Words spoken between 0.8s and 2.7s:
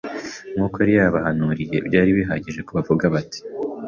yari yarabihanuye, byari bihagije ko